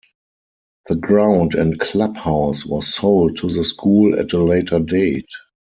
[0.89, 5.29] The ground and clubhouse was sold to the school at a later date.